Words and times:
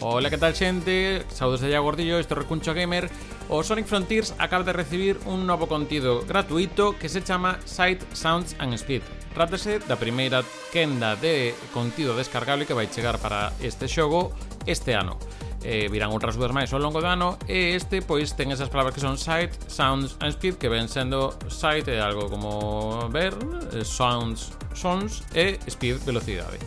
Ola, 0.00 0.28
que 0.28 0.36
tal 0.36 0.52
xente? 0.52 1.24
Saudos 1.32 1.64
de 1.64 1.72
Gordillo, 1.78 2.20
isto 2.20 2.34
é 2.34 2.44
Recuncho 2.44 2.74
Gamer 2.74 3.08
O 3.48 3.64
Sonic 3.64 3.88
Frontiers 3.88 4.34
acaba 4.36 4.62
de 4.62 4.74
recibir 4.74 5.16
un 5.24 5.46
novo 5.46 5.68
contido 5.68 6.20
gratuito 6.28 6.98
que 6.98 7.08
se 7.08 7.24
chama 7.24 7.56
Sight, 7.64 8.04
Sounds 8.12 8.56
and 8.58 8.76
Speed 8.76 9.00
Trátase 9.32 9.80
da 9.88 9.96
primeira 9.96 10.44
quenda 10.68 11.16
de 11.16 11.56
contido 11.72 12.12
descargable 12.12 12.68
que 12.68 12.76
vai 12.76 12.92
chegar 12.92 13.16
para 13.16 13.56
este 13.64 13.88
xogo 13.88 14.36
este 14.68 14.92
ano 14.92 15.16
eh, 15.64 15.88
virán 15.88 16.12
outras 16.12 16.36
dúas 16.36 16.52
máis 16.52 16.68
ao 16.76 16.78
longo 16.78 17.00
do 17.00 17.08
ano 17.08 17.40
e 17.48 17.72
este 17.72 18.04
pois 18.04 18.36
ten 18.36 18.52
esas 18.52 18.68
palabras 18.68 18.92
que 18.92 19.00
son 19.00 19.16
sight, 19.16 19.50
sounds 19.66 20.20
and 20.20 20.36
speed 20.36 20.60
que 20.60 20.68
ven 20.68 20.92
sendo 20.92 21.32
sight 21.48 21.88
é 21.88 22.04
algo 22.04 22.28
como 22.28 23.08
ver, 23.08 23.32
eh, 23.72 23.80
sounds, 23.80 24.52
sons 24.76 25.24
e 25.32 25.56
speed, 25.66 26.04
velocidade. 26.04 26.60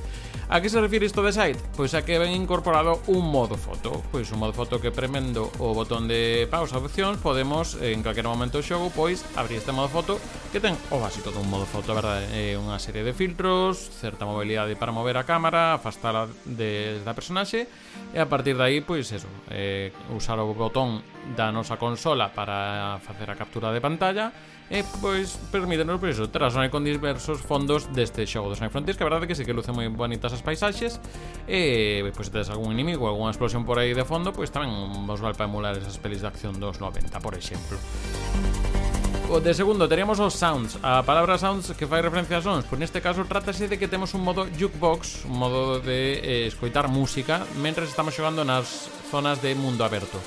A 0.50 0.62
que 0.62 0.70
se 0.70 0.82
refire 0.82 1.06
isto 1.06 1.22
de 1.22 1.30
site? 1.30 1.62
Pois 1.78 1.94
a 1.94 2.02
que 2.02 2.18
ven 2.18 2.34
incorporado 2.34 3.06
un 3.06 3.22
modo 3.30 3.54
foto 3.54 4.02
Pois 4.10 4.34
un 4.34 4.42
modo 4.42 4.50
foto 4.50 4.82
que 4.82 4.90
premendo 4.90 5.54
o 5.62 5.78
botón 5.78 6.10
de 6.10 6.50
pausa 6.50 6.82
opcións 6.82 7.22
Podemos 7.22 7.78
en 7.78 8.02
calquer 8.02 8.26
momento 8.26 8.58
do 8.58 8.66
xogo 8.66 8.90
pois 8.90 9.22
abrir 9.38 9.62
este 9.62 9.70
modo 9.70 9.94
foto 9.94 10.18
Que 10.50 10.58
ten 10.58 10.74
o 10.90 10.98
básico 10.98 11.30
dun 11.30 11.46
modo 11.54 11.70
foto, 11.70 11.94
verdade 11.94 12.26
eh, 12.34 12.58
É 12.58 12.58
unha 12.58 12.82
serie 12.82 13.06
de 13.06 13.14
filtros, 13.14 13.78
certa 13.78 14.26
mobilidade 14.26 14.74
para 14.74 14.90
mover 14.90 15.22
a 15.22 15.24
cámara 15.30 15.78
Afastala 15.78 16.26
de, 16.50 16.98
da 17.06 17.14
personaxe 17.14 17.70
E 18.10 18.18
a 18.18 18.26
partir 18.26 18.58
de 18.58 18.66
aí 18.66 18.82
pois 18.82 19.06
eso 19.14 19.30
eh, 19.54 19.94
Usar 20.18 20.42
o 20.42 20.50
botón 20.58 21.06
da 21.36 21.52
nosa 21.52 21.78
consola 21.78 22.34
para 22.34 22.98
facer 23.02 23.30
a 23.30 23.36
captura 23.36 23.70
de 23.70 23.82
pantalla 23.82 24.34
e 24.70 24.86
pois 25.02 25.38
permítenos 25.50 25.98
pois 25.98 26.18
por 26.18 26.30
iso 26.30 26.70
con 26.70 26.86
diversos 26.86 27.42
fondos 27.42 27.90
deste 27.90 28.26
xogo 28.30 28.54
dos 28.54 28.62
Night 28.62 28.74
Frontiers 28.74 28.98
que 28.98 29.04
a 29.04 29.10
verdade 29.10 29.26
que 29.26 29.34
sí 29.34 29.46
que 29.46 29.54
luce 29.54 29.74
moi 29.74 29.90
bonitas 29.90 30.34
as 30.34 30.46
paisaxes 30.46 31.02
e 31.50 32.06
pois 32.14 32.30
se 32.30 32.34
tedes 32.34 32.50
algún 32.54 32.74
inimigo 32.74 33.10
algunha 33.10 33.34
explosión 33.34 33.66
por 33.66 33.82
aí 33.82 33.98
de 33.98 34.06
fondo 34.06 34.30
pois 34.30 34.54
tamén 34.54 34.70
vos 35.10 35.22
vale 35.22 35.34
para 35.34 35.50
emular 35.50 35.74
esas 35.74 35.98
pelis 35.98 36.22
de 36.22 36.30
acción 36.30 36.58
dos 36.62 36.78
90 36.78 37.18
por 37.18 37.34
exemplo. 37.34 37.78
O 39.30 39.38
de 39.38 39.54
segundo 39.54 39.86
teríamos 39.86 40.18
os 40.18 40.34
sounds. 40.34 40.82
A 40.82 41.06
palabra 41.06 41.38
sounds 41.38 41.78
que 41.78 41.86
fai 41.86 42.02
referencia 42.02 42.42
a 42.42 42.46
sons 42.46 42.66
Pois 42.66 42.82
neste 42.82 42.98
caso 42.98 43.22
trátase 43.30 43.70
de 43.70 43.78
que 43.78 43.86
temos 43.86 44.18
un 44.18 44.26
modo 44.26 44.50
jukebox 44.50 45.30
Un 45.30 45.38
modo 45.38 45.78
de 45.78 46.18
eh, 46.18 46.50
escoitar 46.50 46.90
música 46.90 47.46
Mentres 47.62 47.94
estamos 47.94 48.18
xogando 48.18 48.42
nas 48.42 48.90
zonas 49.14 49.38
de 49.38 49.54
mundo 49.54 49.86
aberto. 49.86 50.18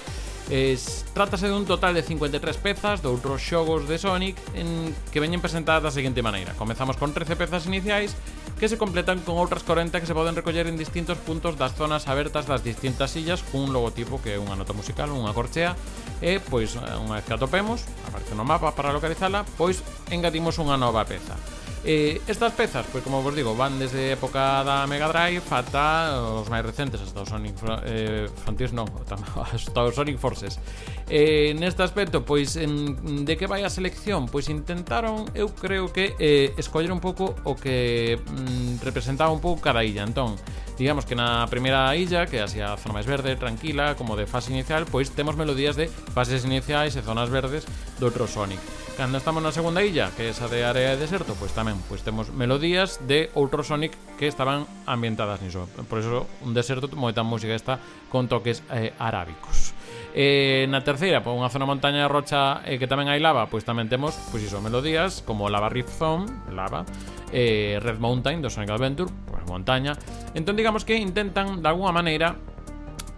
Es, 0.51 1.07
trátase 1.15 1.47
dun 1.47 1.65
total 1.65 1.95
de 1.95 2.03
53 2.03 2.43
pezas 2.59 2.99
de 3.01 3.09
outros 3.09 3.39
xogos 3.39 3.87
de 3.87 3.97
Sonic 3.97 4.37
en 4.59 4.91
que 5.15 5.23
veñen 5.23 5.39
presentadas 5.39 5.87
da 5.87 5.95
seguinte 5.95 6.21
maneira. 6.21 6.53
Comezamos 6.59 6.99
con 6.99 7.15
13 7.15 7.39
pezas 7.39 7.65
iniciais 7.71 8.13
que 8.59 8.67
se 8.69 8.79
completan 8.79 9.23
con 9.23 9.39
outras 9.39 9.63
40 9.63 10.03
que 10.03 10.07
se 10.07 10.15
poden 10.15 10.35
recoller 10.35 10.67
en 10.67 10.77
distintos 10.77 11.19
puntos 11.23 11.55
das 11.55 11.75
zonas 11.79 12.11
abertas 12.11 12.47
das 12.51 12.67
distintas 12.67 13.15
sillas 13.15 13.41
cun 13.55 13.71
logotipo 13.71 14.19
que 14.19 14.35
é 14.35 14.39
unha 14.39 14.59
nota 14.59 14.75
musical, 14.75 15.15
unha 15.15 15.31
corchea 15.31 15.79
e, 16.19 16.43
pois, 16.43 16.75
eh, 16.75 16.99
unha 16.99 17.23
vez 17.23 17.25
que 17.27 17.35
atopemos, 17.35 17.87
aparece 18.07 18.35
no 18.35 18.47
mapa 18.47 18.75
para 18.75 18.95
localizala, 18.95 19.47
pois 19.55 19.81
engadimos 20.11 20.59
unha 20.59 20.75
nova 20.75 21.07
peza. 21.07 21.39
Eh, 21.85 22.21
estas 22.29 22.53
pezas, 22.53 22.87
pois 22.93 23.03
como 23.03 23.23
vos 23.23 23.35
digo, 23.35 23.57
van 23.59 23.75
desde 23.75 24.11
a 24.11 24.15
época 24.15 24.63
da 24.63 24.87
Mega 24.87 25.11
Drive 25.11 25.43
ata 25.51 26.15
os 26.39 26.47
máis 26.47 26.63
recentes, 26.63 27.03
hasta 27.03 27.27
os 27.27 27.29
Sonic 27.29 27.59
eh, 27.83 28.31
Frontiers 28.47 28.71
non, 28.71 28.87
hasta 29.03 29.81
os 29.83 29.91
Sonic 29.91 30.23
Forces. 30.23 30.63
Eh, 31.11 31.59
neste 31.59 31.83
aspecto, 31.83 32.23
pois 32.23 32.55
en, 32.55 33.27
de 33.27 33.35
que 33.35 33.51
vai 33.51 33.67
a 33.67 33.71
selección? 33.71 34.31
Pois 34.31 34.47
intentaron, 34.47 35.27
eu 35.35 35.51
creo 35.51 35.91
que 35.91 36.15
eh, 36.23 36.55
escoller 36.55 36.95
un 36.95 37.03
pouco 37.03 37.35
o 37.43 37.59
que 37.59 38.15
mm, 38.15 38.87
representaba 38.87 39.35
un 39.35 39.43
pouco 39.43 39.59
cada 39.59 39.83
illa. 39.83 40.07
Entón, 40.07 40.39
Digamos 40.79 41.05
que 41.05 41.15
na 41.15 41.45
primeira 41.53 41.93
illa, 41.95 42.25
que 42.25 42.41
é 42.41 42.43
así 42.43 42.59
a 42.59 42.77
zona 42.81 42.97
máis 42.97 43.07
verde, 43.07 43.37
tranquila, 43.37 43.95
como 43.95 44.17
de 44.17 44.25
fase 44.25 44.51
inicial, 44.51 44.89
pois 44.89 45.13
temos 45.13 45.37
melodías 45.37 45.77
de 45.77 45.89
fases 45.89 46.49
iniciais 46.49 46.97
e 46.97 47.05
zonas 47.05 47.29
verdes 47.29 47.69
do 48.01 48.09
outro 48.09 48.25
Sonic. 48.25 48.61
Cando 48.97 49.17
estamos 49.17 49.41
na 49.41 49.53
segunda 49.53 49.81
illa, 49.81 50.13
que 50.17 50.29
é 50.29 50.33
esa 50.33 50.53
de 50.53 50.65
área 50.65 50.93
de 50.93 51.01
deserto, 51.01 51.33
pois 51.37 51.53
tamén 51.57 51.81
pois 51.89 52.05
temos 52.05 52.29
melodías 52.29 53.01
de 53.05 53.33
outro 53.33 53.65
Sonic 53.65 53.97
que 54.21 54.29
estaban 54.29 54.69
ambientadas 54.85 55.41
niso. 55.41 55.65
Por 55.89 56.01
eso 56.01 56.29
un 56.45 56.53
deserto 56.53 56.93
moita 56.93 57.25
música 57.25 57.57
está 57.57 57.81
con 58.13 58.29
toques 58.29 58.61
eh, 58.69 58.93
arábicos. 59.01 59.73
Eh, 60.13 60.69
na 60.69 60.85
terceira, 60.85 61.25
por 61.25 61.33
unha 61.33 61.49
zona 61.49 61.65
montaña 61.65 62.05
de 62.05 62.11
rocha 62.13 62.61
eh, 62.69 62.77
que 62.77 62.85
tamén 62.85 63.09
hai 63.09 63.17
lava, 63.17 63.49
pois 63.49 63.65
tamén 63.65 63.89
temos 63.89 64.13
pois 64.29 64.45
iso, 64.45 64.61
melodías 64.61 65.25
como 65.25 65.49
Lava 65.49 65.73
Rift 65.73 65.97
Zone, 65.97 66.29
lava, 66.53 66.85
eh, 67.33 67.81
Red 67.81 67.97
Mountain 67.97 68.45
do 68.45 68.53
Sonic 68.53 68.77
Adventure, 68.77 69.09
pois 69.25 69.41
montaña, 69.49 69.97
Entón 70.35 70.57
digamos 70.57 70.85
que 70.85 70.97
intentan 70.97 71.61
de 71.61 71.69
alguna 71.69 71.93
maneira 71.93 72.37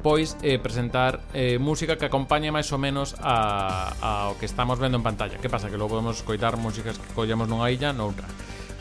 pois 0.05 0.37
eh, 0.45 0.61
presentar 0.61 1.25
eh, 1.33 1.57
música 1.57 1.97
que 1.97 2.05
acompañe 2.05 2.53
máis 2.53 2.69
ou 2.69 2.77
menos 2.77 3.17
a, 3.25 3.97
ao 4.05 4.37
que 4.37 4.45
estamos 4.45 4.77
vendo 4.77 5.01
en 5.01 5.05
pantalla. 5.07 5.41
Que 5.41 5.49
pasa? 5.49 5.73
Que 5.73 5.81
logo 5.81 5.97
podemos 5.97 6.21
coitar 6.21 6.61
músicas 6.61 7.01
que 7.01 7.09
collemos 7.17 7.49
nunha 7.49 7.73
illa 7.73 7.97
noutra. 7.97 8.29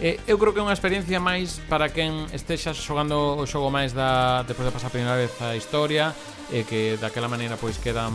Eh, 0.03 0.19
eu 0.27 0.35
creo 0.35 0.51
que 0.51 0.59
é 0.59 0.65
unha 0.67 0.75
experiencia 0.75 1.23
máis 1.23 1.63
para 1.71 1.87
quen 1.87 2.27
estexa 2.35 2.75
xogando 2.75 3.39
o 3.39 3.47
xogo 3.47 3.71
máis 3.71 3.95
da 3.95 4.43
despois 4.43 4.67
de 4.67 4.75
pasar 4.75 4.91
a 4.91 4.95
primeira 4.99 5.15
vez 5.15 5.31
a 5.39 5.55
historia 5.55 6.11
e 6.51 6.59
eh, 6.59 6.63
que 6.67 6.99
daquela 6.99 7.31
maneira 7.31 7.55
pois 7.55 7.79
queda 7.79 8.11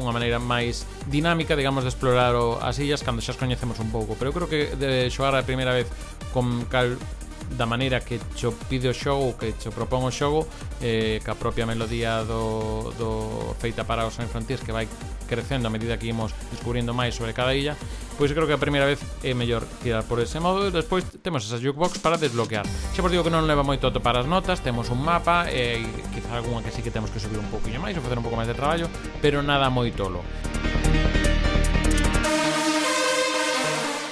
unha 0.00 0.14
maneira 0.16 0.40
máis 0.40 0.88
dinámica, 1.12 1.52
digamos, 1.52 1.84
de 1.84 1.92
explorar 1.92 2.32
o, 2.40 2.56
as 2.64 2.80
illas 2.80 3.04
cando 3.04 3.20
xa 3.20 3.36
as 3.36 3.38
coñecemos 3.42 3.76
un 3.84 3.92
pouco. 3.92 4.16
Pero 4.16 4.32
eu 4.32 4.34
creo 4.34 4.48
que 4.48 4.72
de 4.80 5.12
xogar 5.12 5.36
a 5.36 5.44
primeira 5.44 5.76
vez 5.76 5.92
con 6.32 6.64
cal, 6.72 6.96
da 7.54 7.66
maneira 7.66 8.00
que 8.00 8.18
cho 8.34 8.52
pide 8.66 8.90
o 8.90 8.94
xogo, 8.94 9.38
que 9.38 9.54
cho 9.60 9.70
propón 9.70 10.02
o 10.02 10.10
xogo, 10.10 10.48
eh, 10.82 11.22
ca 11.22 11.38
propia 11.38 11.66
melodía 11.66 12.26
do, 12.26 12.90
do 12.98 13.54
feita 13.62 13.86
para 13.86 14.02
os 14.06 14.18
San 14.18 14.26
Frontiers 14.26 14.60
que 14.60 14.74
vai 14.74 14.90
crecendo 15.26 15.66
a 15.66 15.70
medida 15.70 15.98
que 15.98 16.10
imos 16.10 16.34
descubrindo 16.50 16.94
máis 16.94 17.14
sobre 17.14 17.34
cada 17.34 17.54
illa, 17.54 17.78
pois 18.18 18.32
creo 18.32 18.46
que 18.46 18.54
a 18.54 18.62
primeira 18.62 18.86
vez 18.86 18.98
é 19.22 19.34
mellor 19.34 19.66
tirar 19.82 20.02
por 20.06 20.18
ese 20.18 20.40
modo 20.40 20.66
e 20.66 20.70
despois 20.70 21.04
temos 21.22 21.44
esa 21.46 21.58
jukebox 21.58 21.98
para 21.98 22.16
desbloquear. 22.16 22.64
Xa 22.94 23.02
vos 23.02 23.12
digo 23.12 23.22
que 23.22 23.30
non 23.30 23.46
leva 23.46 23.62
moito 23.66 23.86
a 23.86 23.92
as 24.16 24.26
notas, 24.26 24.64
temos 24.64 24.88
un 24.88 25.02
mapa 25.02 25.50
e 25.52 25.82
eh, 25.82 25.86
quizá 26.14 26.38
algunha 26.38 26.64
que 26.64 26.72
sí 26.72 26.80
que 26.80 26.90
temos 26.90 27.10
que 27.10 27.20
subir 27.20 27.38
un 27.38 27.50
pouquinho 27.52 27.82
máis 27.82 27.94
ou 27.98 28.02
facer 28.02 28.16
un 28.16 28.24
pouco 28.24 28.38
máis 28.38 28.48
de 28.48 28.56
traballo, 28.56 28.88
pero 29.20 29.42
nada 29.44 29.68
moi 29.68 29.92
tolo. 29.92 30.24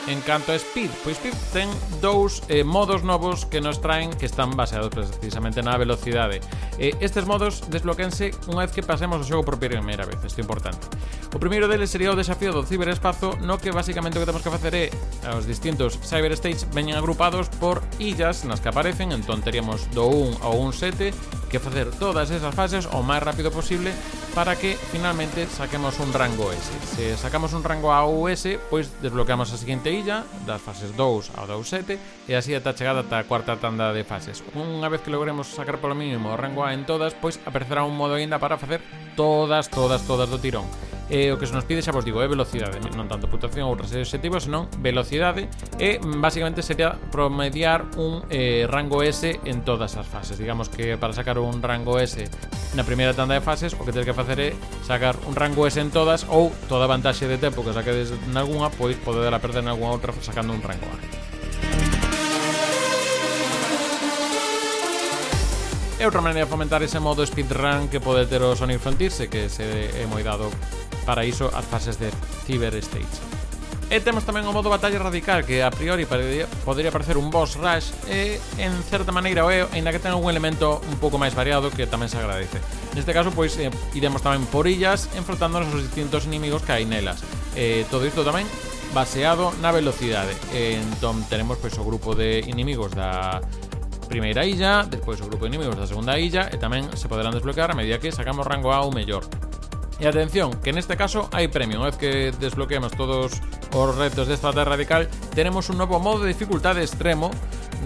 En 0.06 0.20
canto 0.20 0.52
a 0.52 0.58
Speed, 0.58 0.90
pois 1.00 1.16
Speed 1.16 1.32
ten 1.56 1.72
dous 2.04 2.44
eh, 2.52 2.60
modos 2.60 3.00
novos 3.00 3.48
que 3.48 3.64
nos 3.64 3.80
traen 3.80 4.12
que 4.12 4.28
están 4.28 4.52
baseados 4.52 4.92
precisamente 4.92 5.64
na 5.64 5.80
velocidade. 5.80 6.44
Eh, 6.76 6.92
estes 7.00 7.24
modos 7.24 7.64
desbloquense 7.72 8.36
unha 8.52 8.68
vez 8.68 8.76
que 8.76 8.84
pasemos 8.84 9.24
o 9.24 9.24
xogo 9.24 9.48
por 9.48 9.56
primeira 9.56 10.04
vez, 10.04 10.20
isto 10.20 10.40
é 10.40 10.44
importante. 10.44 10.84
O 11.32 11.40
primeiro 11.40 11.72
deles 11.72 11.88
sería 11.88 12.12
o 12.12 12.20
desafío 12.20 12.52
do 12.52 12.68
ciberespazo, 12.68 13.40
no 13.40 13.56
que 13.56 13.72
basicamente 13.72 14.20
o 14.20 14.20
que 14.20 14.28
temos 14.28 14.44
que 14.44 14.52
facer 14.52 14.76
é 14.76 14.86
os 15.32 15.48
distintos 15.48 15.96
cyberstage 16.04 16.68
veñen 16.76 17.00
agrupados 17.00 17.48
por 17.56 17.80
illas 17.96 18.44
nas 18.44 18.60
que 18.60 18.68
aparecen, 18.68 19.08
entón 19.08 19.40
teríamos 19.40 19.88
do 19.96 20.04
1 20.04 20.44
ao 20.44 20.68
7, 20.68 21.16
que 21.48 21.56
facer 21.56 21.88
todas 21.96 22.28
esas 22.28 22.52
fases 22.52 22.84
o 22.92 23.00
máis 23.00 23.24
rápido 23.24 23.48
posible 23.48 23.88
para 24.34 24.58
que 24.58 24.74
finalmente 24.90 25.46
saquemos 25.46 25.96
un 26.02 26.12
rango 26.12 26.50
S. 26.50 26.74
Se 26.98 27.16
sacamos 27.16 27.54
un 27.54 27.62
rango 27.62 27.94
A 27.94 28.02
ou 28.02 28.26
S, 28.28 28.58
pois 28.68 28.90
desbloqueamos 28.98 29.54
a 29.54 29.56
seguinte 29.56 29.93
illa, 29.94 30.26
das 30.44 30.60
fases 30.60 30.90
2 30.98 31.38
ao 31.38 31.46
2.7, 31.46 32.26
e 32.26 32.34
así 32.34 32.52
ata 32.52 32.74
chegada 32.74 33.06
ata 33.06 33.22
a 33.22 33.26
cuarta 33.30 33.56
tanda 33.56 33.94
de 33.94 34.02
fases. 34.02 34.42
Unha 34.52 34.90
vez 34.90 35.00
que 35.00 35.14
logremos 35.14 35.54
sacar 35.54 35.78
polo 35.78 35.94
mínimo 35.94 36.34
o 36.34 36.38
rango 36.38 36.66
A 36.66 36.74
en 36.74 36.82
todas, 36.82 37.14
pois 37.14 37.38
aparecerá 37.46 37.86
un 37.86 37.94
modo 37.94 38.18
aínda 38.18 38.42
para 38.42 38.58
facer 38.58 38.82
todas, 39.14 39.70
todas, 39.70 40.02
todas 40.02 40.26
do 40.26 40.42
tirón 40.42 40.66
eh, 41.14 41.30
o 41.30 41.38
que 41.38 41.46
se 41.46 41.54
nos 41.54 41.62
pide, 41.62 41.78
xa 41.78 41.94
vos 41.94 42.02
digo, 42.02 42.18
é 42.18 42.26
velocidade, 42.26 42.82
non 42.98 43.06
tanto 43.06 43.30
puntuación 43.30 43.70
ou 43.70 43.78
residuos 43.78 44.10
selectivos, 44.10 44.50
senón 44.50 44.66
velocidade 44.82 45.46
e 45.78 46.02
basicamente 46.02 46.58
sería 46.58 46.98
promediar 47.14 47.86
un 47.94 48.26
eh, 48.34 48.66
rango 48.66 48.98
S 49.06 49.38
en 49.46 49.62
todas 49.62 49.94
as 49.94 50.10
fases. 50.10 50.34
Digamos 50.42 50.66
que 50.66 50.98
para 50.98 51.14
sacar 51.14 51.38
un 51.38 51.62
rango 51.62 52.02
S 52.02 52.26
na 52.74 52.82
primeira 52.82 53.14
tanda 53.14 53.38
de 53.38 53.42
fases, 53.46 53.78
o 53.78 53.86
que 53.86 53.94
tens 53.94 54.02
que 54.02 54.16
facer 54.16 54.42
é 54.42 54.50
sacar 54.82 55.14
un 55.30 55.38
rango 55.38 55.70
S 55.70 55.78
en 55.78 55.94
todas 55.94 56.26
ou 56.26 56.50
toda 56.66 56.90
vantaxe 56.90 57.30
de 57.30 57.38
tempo 57.38 57.62
que 57.62 57.70
saquedes 57.70 58.10
nalgúna 58.34 58.74
pois 58.74 58.98
podedela 58.98 59.38
perder 59.38 59.62
nalgúna 59.62 59.94
outra 59.94 60.10
sacando 60.18 60.50
un 60.50 60.66
rango 60.66 60.90
A. 60.90 60.98
É 65.94 66.10
outra 66.10 66.20
maneira 66.20 66.44
de 66.44 66.50
fomentar 66.50 66.82
ese 66.82 66.98
modo 66.98 67.22
speedrun 67.22 67.86
que 67.86 68.02
pode 68.02 68.26
ter 68.26 68.42
o 68.42 68.58
Sonic 68.58 68.82
Frontiers, 68.82 69.14
que 69.30 69.46
se 69.46 69.62
é 69.62 70.04
moi 70.10 70.26
dado 70.26 70.50
para 71.04 71.24
iso 71.24 71.52
as 71.52 71.64
fases 71.64 72.00
de 72.00 72.10
Cyber 72.48 72.74
Stage. 72.80 73.44
E 73.92 74.00
temos 74.00 74.24
tamén 74.24 74.48
o 74.48 74.52
modo 74.56 74.72
batalla 74.72 74.96
radical 74.96 75.44
que 75.44 75.60
a 75.60 75.68
priori 75.68 76.08
poderia 76.08 76.90
parecer 76.90 77.20
un 77.20 77.28
boss 77.28 77.60
rush 77.60 77.92
e 78.08 78.40
en 78.56 78.72
certa 78.88 79.12
maneira 79.12 79.44
o 79.44 79.52
é, 79.52 79.68
ainda 79.76 79.92
que 79.92 80.00
ten 80.00 80.16
algún 80.16 80.32
elemento 80.32 80.80
un 80.88 80.96
pouco 80.96 81.20
máis 81.20 81.36
variado 81.36 81.68
que 81.68 81.84
tamén 81.84 82.08
se 82.08 82.16
agradece. 82.16 82.64
Neste 82.96 83.12
caso, 83.12 83.28
pois, 83.30 83.52
eh, 83.60 83.68
iremos 83.92 84.24
tamén 84.24 84.48
por 84.48 84.64
illas 84.64 85.12
enfrontándonos 85.12 85.68
aos 85.68 85.84
distintos 85.84 86.24
inimigos 86.24 86.64
que 86.64 86.72
hai 86.72 86.88
nelas. 86.88 87.20
Eh, 87.54 87.84
todo 87.92 88.08
isto 88.08 88.24
tamén 88.24 88.48
baseado 88.96 89.52
na 89.60 89.68
velocidade. 89.68 90.32
Eh, 90.56 90.80
entón, 90.80 91.20
tenemos 91.28 91.60
pois, 91.60 91.76
o 91.76 91.84
grupo 91.84 92.16
de 92.16 92.40
inimigos 92.48 92.96
da 92.96 93.44
primeira 94.08 94.48
illa, 94.48 94.88
despois 94.88 95.20
o 95.20 95.28
grupo 95.28 95.44
de 95.44 95.54
inimigos 95.54 95.76
da 95.76 95.84
segunda 95.84 96.16
illa 96.16 96.48
e 96.48 96.56
tamén 96.56 96.88
se 96.96 97.04
poderán 97.04 97.36
desbloquear 97.36 97.70
a 97.72 97.76
medida 97.76 98.00
que 98.00 98.08
sacamos 98.08 98.48
rango 98.48 98.72
A 98.72 98.80
ou 98.80 98.90
mellor. 98.90 99.28
E 100.02 100.10
atención, 100.10 100.50
que 100.58 100.74
neste 100.74 100.98
caso 100.98 101.30
hai 101.30 101.46
premio. 101.46 101.78
Unha 101.78 101.94
vez 101.94 101.98
que 101.98 102.12
desbloqueemos 102.34 102.92
todos 102.98 103.38
os 103.70 103.88
retos 103.94 104.26
desta 104.26 104.50
terra 104.50 104.74
radical 104.74 105.06
Tenemos 105.34 105.70
un 105.70 105.78
novo 105.78 105.98
modo 105.98 106.22
de 106.22 106.34
dificultade 106.34 106.82
extremo. 106.82 107.30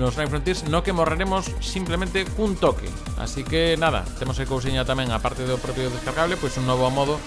Nos 0.00 0.16
Nine 0.16 0.30
Frontiers 0.30 0.64
no 0.68 0.84
que 0.84 0.92
morreremos 0.96 1.48
simplemente 1.60 2.24
cun 2.36 2.56
toque. 2.56 2.88
Así 3.20 3.44
que 3.44 3.76
nada, 3.76 4.04
temos 4.16 4.40
aí 4.40 4.48
cousiña 4.48 4.88
tamén 4.88 5.12
aparte 5.12 5.44
do 5.44 5.60
propio 5.60 5.88
descargable 5.92 6.36
Pois 6.40 6.56
un 6.56 6.64
novo 6.64 6.88
modo 6.88 7.20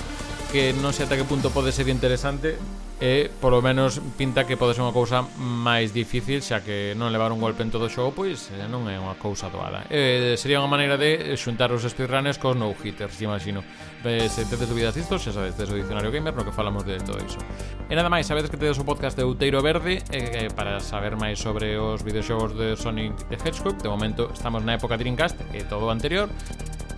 que 0.50 0.74
non 0.78 0.92
sei 0.92 1.06
ata 1.06 1.18
que 1.18 1.28
punto 1.28 1.54
pode 1.54 1.72
ser 1.72 1.88
interesante 1.88 2.58
e 3.02 3.34
polo 3.42 3.66
menos 3.66 3.98
pinta 4.14 4.46
que 4.46 4.54
pode 4.54 4.78
ser 4.78 4.86
unha 4.86 4.94
cousa 4.94 5.26
máis 5.42 5.90
difícil 5.90 6.46
xa 6.46 6.62
que 6.62 6.94
non 6.94 7.10
levar 7.10 7.34
un 7.34 7.42
golpe 7.42 7.66
en 7.66 7.74
todo 7.74 7.90
o 7.90 7.92
xogo 7.92 8.14
pois 8.14 8.54
eh, 8.54 8.70
non 8.70 8.86
é 8.86 9.02
unha 9.02 9.18
cousa 9.18 9.50
doada. 9.50 9.90
E, 9.90 10.38
sería 10.38 10.62
unha 10.62 10.70
maneira 10.70 11.02
de 11.02 11.34
xuntar 11.34 11.74
os 11.74 11.82
speedrunners 11.82 12.38
cos 12.38 12.54
no-hitters, 12.54 13.18
imagino 13.26 13.66
e, 14.06 14.30
se 14.30 14.46
eh, 14.46 14.48
tedes 14.48 14.70
dúbidas 14.70 14.94
disto, 14.94 15.18
xa 15.18 15.34
sabes, 15.34 15.58
tedes 15.58 15.74
o 15.74 15.82
dicionario 15.82 16.14
gamer 16.14 16.38
no 16.38 16.46
que 16.46 16.54
falamos 16.54 16.86
de 16.86 17.02
todo 17.02 17.18
iso. 17.26 17.42
E 17.90 17.98
nada 17.98 18.14
máis, 18.14 18.30
sabedes 18.30 18.54
que 18.54 18.62
tedes 18.62 18.78
o 18.78 18.86
podcast 18.86 19.18
de 19.18 19.26
Outeiro 19.26 19.66
Verde 19.66 20.06
e, 20.14 20.54
para 20.54 20.78
saber 20.78 21.18
máis 21.18 21.42
sobre 21.42 21.82
os 21.82 22.06
videoxogos 22.06 22.54
de 22.54 22.78
Sonic 22.78 23.18
the 23.34 23.38
Hedgehog 23.42 23.82
de 23.82 23.90
momento 23.90 24.30
estamos 24.30 24.62
na 24.62 24.78
época 24.78 24.94
Dreamcast 24.94 25.42
e 25.58 25.66
todo 25.66 25.90
o 25.90 25.92
anterior 25.92 26.30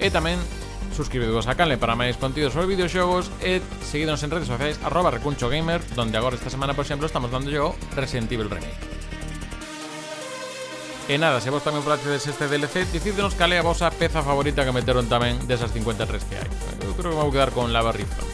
e 0.03 0.11
tamén 0.11 0.35
Suscribidos 0.93 1.49
a 1.49 1.57
canle 1.57 1.81
para 1.81 1.97
máis 1.97 2.15
contidos 2.15 2.53
sobre 2.53 2.71
videoxogos 2.77 3.33
E 3.41 3.59
seguidnos 3.81 4.21
en 4.21 4.31
redes 4.31 4.47
sociais 4.47 4.77
arroba 4.85 5.11
recuncho 5.11 5.49
gamer 5.49 5.81
Donde 5.97 6.15
agora 6.15 6.37
esta 6.37 6.53
semana, 6.53 6.77
por 6.77 6.85
exemplo, 6.85 7.09
estamos 7.09 7.33
dando 7.33 7.49
yo 7.49 7.75
Resident 7.97 8.31
Evil 8.31 8.49
Remake 8.49 8.93
E 11.09 11.19
nada, 11.19 11.43
se 11.43 11.51
vos 11.51 11.59
tamén 11.59 11.83
placedes 11.83 12.23
este 12.31 12.47
DLC, 12.47 12.87
decídenos 12.87 13.35
cal 13.35 13.51
é 13.51 13.59
a 13.59 13.67
vosa 13.67 13.91
peza 13.91 14.23
favorita 14.23 14.63
que 14.63 14.71
meteron 14.71 15.11
tamén 15.11 15.35
desas 15.51 15.75
53 15.75 15.99
que 16.23 16.39
hai. 16.39 16.47
Eu 16.79 16.95
creo 16.95 17.11
que 17.11 17.19
me 17.19 17.27
vou 17.27 17.33
quedar 17.35 17.51
con 17.51 17.75
Lava 17.75 17.91
Rifle. 17.91 18.32